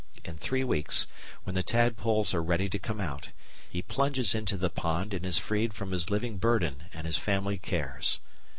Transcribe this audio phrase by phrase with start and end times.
[0.25, 1.05] In three weeks,
[1.43, 3.29] when the tadpoles are ready to come out,
[3.69, 7.59] he plunges into the pond and is freed from his living burden and his family
[7.59, 8.19] cares.